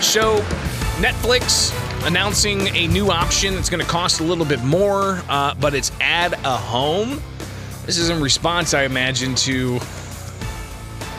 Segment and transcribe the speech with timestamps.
[0.00, 0.38] So,
[1.00, 1.72] Netflix
[2.06, 5.90] announcing a new option that's going to cost a little bit more, uh, but it's
[6.00, 7.20] add a home.
[7.84, 9.78] This is in response, I imagine, to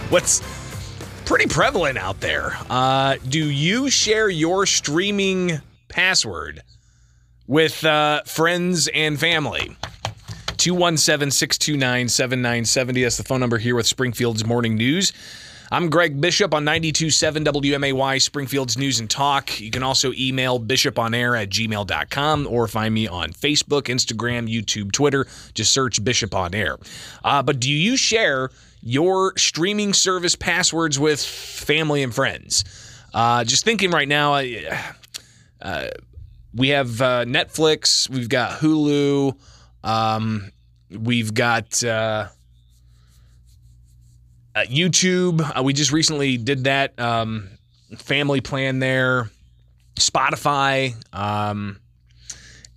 [0.10, 0.42] what's
[1.26, 2.58] pretty prevalent out there.
[2.70, 5.60] Uh, do you share your streaming
[5.90, 6.62] password
[7.48, 9.76] with uh, friends and family?
[10.58, 13.04] 217 629 7970.
[13.04, 15.14] That's the phone number here with Springfield's Morning News.
[15.70, 19.60] I'm Greg Bishop on 92.7 WMAY, Springfield's News and Talk.
[19.60, 25.28] You can also email bishoponair at gmail.com or find me on Facebook, Instagram, YouTube, Twitter.
[25.56, 26.78] Just search Bishop on Air.
[27.22, 28.50] Uh, but do you share
[28.82, 32.64] your streaming service passwords with family and friends?
[33.14, 34.36] Uh, just thinking right now,
[35.62, 35.88] uh,
[36.54, 39.38] we have uh, Netflix, we've got Hulu,
[39.84, 40.50] um,
[40.90, 41.84] we've got
[44.58, 45.42] uh, YouTube.
[45.58, 47.50] Uh, we just recently did that um,
[47.98, 49.30] family plan there.
[49.96, 51.80] Spotify, um,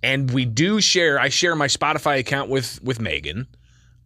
[0.01, 1.19] and we do share.
[1.19, 3.47] I share my Spotify account with with Megan.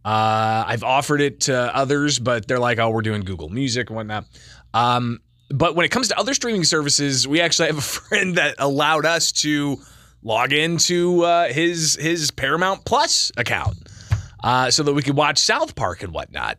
[0.04, 3.96] Uh, I've offered it to others, but they're like, "Oh, we're doing Google Music and
[3.96, 4.26] whatnot."
[4.74, 5.20] Um,
[5.50, 9.06] but when it comes to other streaming services, we actually have a friend that allowed
[9.06, 9.78] us to
[10.24, 13.78] log into uh, his his Paramount Plus account
[14.44, 16.58] uh, so that we could watch South Park and whatnot.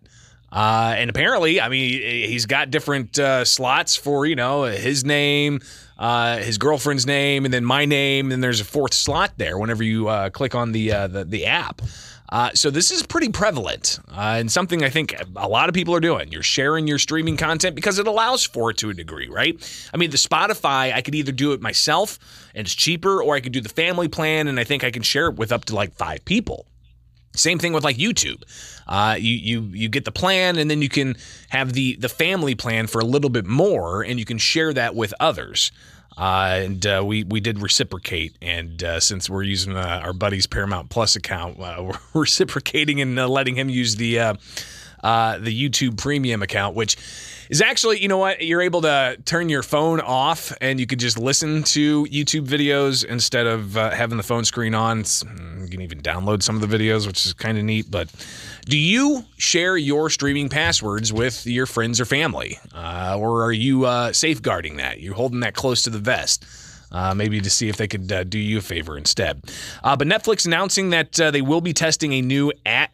[0.56, 5.60] Uh, and apparently, I mean, he's got different uh, slots for you know his name,
[5.98, 8.32] uh, his girlfriend's name, and then my name.
[8.32, 11.44] And there's a fourth slot there whenever you uh, click on the uh, the, the
[11.44, 11.82] app.
[12.30, 16.00] Uh, so this is pretty prevalent and something I think a lot of people are
[16.00, 16.32] doing.
[16.32, 19.54] You're sharing your streaming content because it allows for it to a degree, right?
[19.94, 22.18] I mean, the Spotify, I could either do it myself
[22.52, 25.02] and it's cheaper, or I could do the family plan, and I think I can
[25.02, 26.66] share it with up to like five people.
[27.36, 28.42] Same thing with like YouTube.
[28.86, 31.16] Uh, you you you get the plan, and then you can
[31.50, 34.94] have the the family plan for a little bit more, and you can share that
[34.94, 35.70] with others.
[36.16, 40.46] Uh, and uh, we we did reciprocate, and uh, since we're using uh, our buddy's
[40.46, 41.76] Paramount Plus account, uh,
[42.14, 44.38] we're reciprocating and letting him use the
[45.02, 46.96] the YouTube Premium account, which
[47.48, 48.42] is actually, you know what?
[48.42, 53.04] You're able to turn your phone off and you could just listen to YouTube videos
[53.04, 55.00] instead of uh, having the phone screen on.
[55.00, 57.90] It's, mm, you can even download some of the videos, which is kind of neat.
[57.90, 58.12] But
[58.64, 62.58] do you share your streaming passwords with your friends or family?
[62.74, 65.00] Uh, or are you uh, safeguarding that?
[65.00, 66.44] You're holding that close to the vest?
[66.92, 69.42] Uh, maybe to see if they could uh, do you a favor instead.
[69.82, 72.90] Uh, but Netflix announcing that uh, they will be testing a new at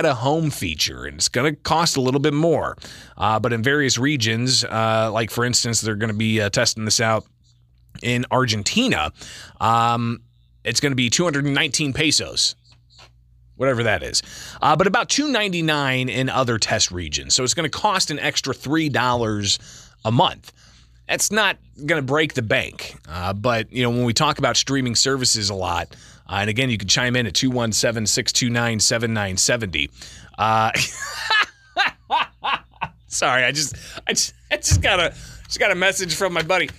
[0.00, 2.74] add a home feature, and it's going to cost a little bit more.
[3.18, 6.86] Uh, but in various regions, uh, like for instance, they're going to be uh, testing
[6.86, 7.26] this out
[8.02, 9.12] in Argentina.
[9.60, 10.22] Um,
[10.64, 12.54] it's going to be 219 pesos.
[13.56, 14.22] Whatever that is,
[14.62, 17.34] uh, but about 2.99 in other test regions.
[17.34, 19.58] So it's going to cost an extra three dollars
[20.02, 20.50] a month
[21.10, 21.56] that's not
[21.86, 22.94] going to break the bank.
[23.08, 25.96] Uh, but, you know, when we talk about streaming services a lot,
[26.28, 29.90] uh, and again, you can chime in at 217 629 7970.
[30.38, 30.70] Uh,
[33.08, 33.74] sorry, I just,
[34.06, 35.12] I just, I just got a,
[35.46, 36.70] just got a message from my buddy.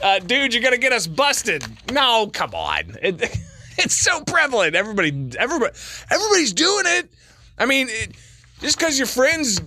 [0.00, 1.64] Uh, dude, you're gonna get us busted.
[1.92, 2.96] No, come on.
[3.02, 3.20] It,
[3.76, 4.76] it's so prevalent.
[4.76, 5.72] Everybody, everybody,
[6.10, 7.12] everybody's doing it.
[7.58, 8.12] I mean, it,
[8.60, 9.60] just because your friends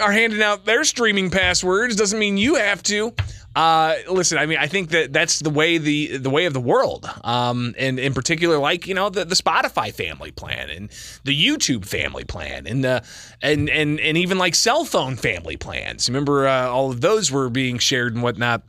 [0.00, 3.14] are handing out their streaming passwords doesn't mean you have to.
[3.54, 6.60] Uh, listen, I mean, I think that that's the way the the way of the
[6.60, 10.90] world, um, and in particular, like you know, the, the Spotify family plan and
[11.24, 13.02] the YouTube family plan, and the
[13.40, 16.06] and and and even like cell phone family plans.
[16.06, 18.60] Remember, uh, all of those were being shared and whatnot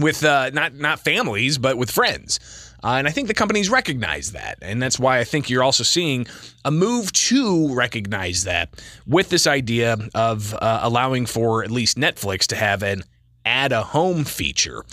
[0.00, 2.40] with uh, not not families, but with friends.
[2.84, 4.58] Uh, and I think the companies recognize that.
[4.60, 6.26] And that's why I think you're also seeing
[6.66, 8.74] a move to recognize that
[9.06, 13.02] with this idea of uh, allowing for at least Netflix to have an
[13.46, 14.84] add a home feature.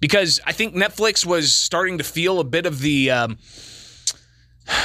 [0.00, 3.12] Because I think Netflix was starting to feel a bit of the.
[3.12, 3.38] Um,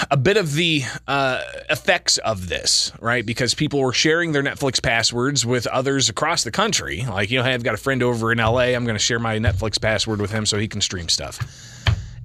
[0.09, 3.25] a bit of the uh, effects of this, right?
[3.25, 7.03] Because people were sharing their Netflix passwords with others across the country.
[7.06, 8.59] Like, you know, hey, I've got a friend over in LA.
[8.59, 11.72] I'm going to share my Netflix password with him so he can stream stuff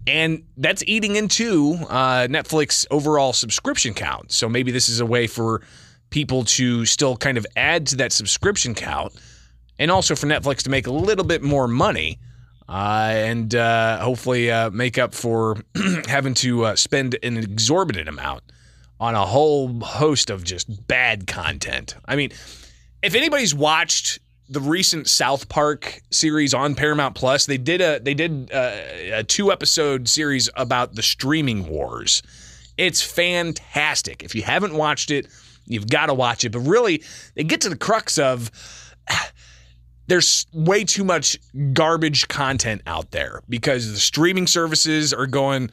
[0.08, 4.32] and that's eating into uh, Netflix overall subscription count.
[4.32, 5.60] So maybe this is a way for
[6.10, 9.12] people to still kind of add to that subscription count,
[9.78, 12.18] and also for Netflix to make a little bit more money.
[12.68, 15.56] Uh, and uh, hopefully uh, make up for
[16.06, 18.42] having to uh, spend an exorbitant amount
[19.00, 21.94] on a whole host of just bad content.
[22.04, 22.30] I mean,
[23.02, 27.46] if anybody's watched the recent South Park series on Paramount Plus.
[27.46, 32.22] They did a they did uh, a, a two episode series about the streaming wars.
[32.76, 34.22] It's fantastic.
[34.22, 35.26] If you haven't watched it,
[35.66, 36.50] you've got to watch it.
[36.52, 37.02] But really,
[37.34, 38.50] they get to the crux of
[40.06, 41.38] there's way too much
[41.74, 45.70] garbage content out there because the streaming services are going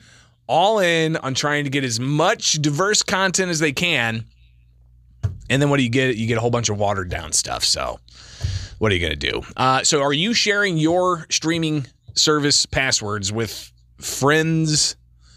[0.48, 4.26] all in on trying to get as much diverse content as they can.
[5.50, 6.18] And then what do you get?
[6.18, 7.64] You get a whole bunch of watered down stuff.
[7.64, 8.00] So,
[8.80, 9.42] what are you going to do?
[9.56, 14.96] Uh, so, are you sharing your streaming service passwords with friends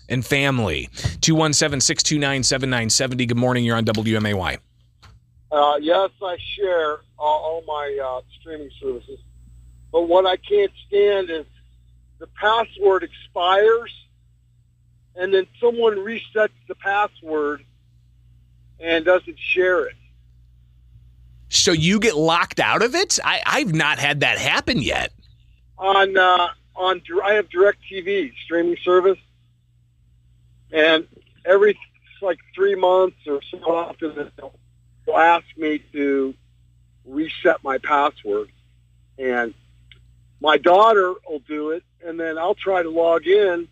[0.09, 0.89] and family?
[1.21, 3.27] 217 629 7970.
[3.27, 3.65] Good morning.
[3.65, 4.59] You're on WMAY.
[5.51, 9.21] Uh, yes, I share all, all my uh, streaming services.
[9.91, 11.47] But what I can't stand is
[12.19, 13.95] the password expires
[15.19, 17.65] and then someone resets the password
[18.79, 19.97] and doesn't share it.
[21.49, 23.19] So you get locked out of it?
[23.25, 25.13] I, I've not had that happen yet.
[25.79, 29.19] On uh, on I have DirecTV streaming service,
[30.73, 31.07] and
[31.45, 31.79] every
[32.21, 36.35] like three months or so often they'll ask me to
[37.05, 38.51] reset my password,
[39.19, 39.55] and
[40.41, 43.69] my daughter will do it, and then I'll try to log in,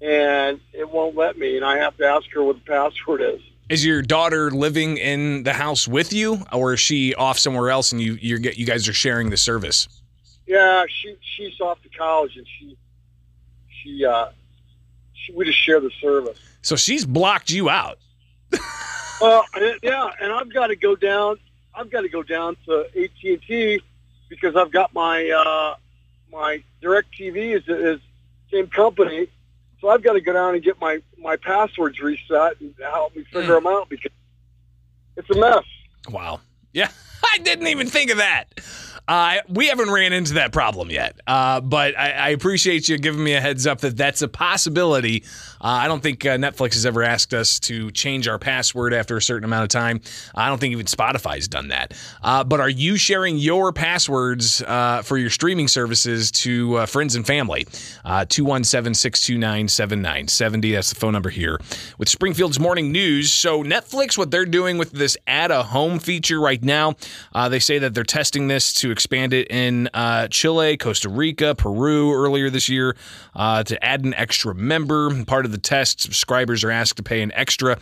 [0.00, 3.40] and it won't let me, and I have to ask her what the password is.
[3.70, 7.92] Is your daughter living in the house with you, or is she off somewhere else
[7.92, 9.86] and you you you guys are sharing the service?
[10.44, 12.76] Yeah, she she's off to college and she
[13.68, 14.30] she uh
[15.12, 16.36] she, we just share the service.
[16.62, 17.98] So she's blocked you out.
[19.20, 19.44] well,
[19.84, 21.38] yeah, and I've got to go down.
[21.72, 23.80] I've got to go down to AT and T
[24.28, 25.76] because I've got my uh
[26.32, 28.00] my DirecTV is is
[28.50, 29.28] same company
[29.80, 33.24] so I've got to go down and get my, my passwords reset and help me
[33.24, 33.62] figure mm.
[33.62, 34.12] them out because
[35.16, 35.64] it's a mess.
[36.08, 36.40] Wow.
[36.72, 36.90] Yeah,
[37.24, 38.46] I didn't even think of that.
[39.08, 43.24] Uh, we haven't ran into that problem yet, uh, but I, I, appreciate you giving
[43.24, 45.24] me a heads up that that's a possibility.
[45.60, 49.16] Uh, I don't think uh, Netflix has ever asked us to change our password after
[49.16, 50.00] a certain amount of time.
[50.34, 51.92] I don't think even Spotify's done that.
[52.22, 57.26] Uh, but are you sharing your passwords uh, for your streaming services to friends and
[57.26, 57.66] family?
[58.04, 60.72] 217 629 7970.
[60.72, 61.58] That's the phone number here
[61.98, 63.32] with Springfield's Morning News.
[63.32, 66.94] So, Netflix, what they're doing with this add a home feature right now,
[67.48, 72.12] they say that they're testing this to expand it in uh, Chile, Costa Rica, Peru
[72.12, 72.94] earlier this year
[73.34, 75.24] uh, to add an extra member.
[75.24, 77.78] Part of the test, subscribers are asked to pay an extra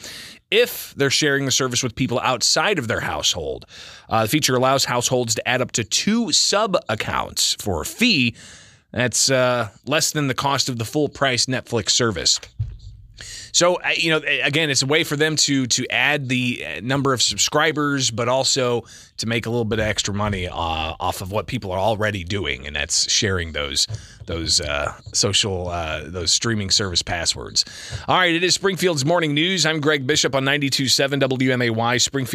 [0.53, 3.67] if they're sharing the service with people outside of their household.
[4.09, 8.37] Uh, the feature allows households to add up to two sub accounts for a fee
[8.93, 12.39] that's uh, less than the cost of the full price Netflix service.
[13.53, 17.13] So you know, again, it's a way for them to to add the uh, number
[17.13, 18.85] of subscribers, but also
[19.19, 22.25] to make a little bit of extra money uh, off of what people are already
[22.25, 23.87] doing, and that's sharing those
[24.27, 27.65] those uh, social uh, those streaming service passwords.
[28.07, 29.67] All right, it is Springfield's morning news.
[29.67, 32.19] I'm Greg Bishop on 92.7 WMAY Springfield.